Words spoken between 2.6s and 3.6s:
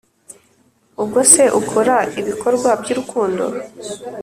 by’urukundo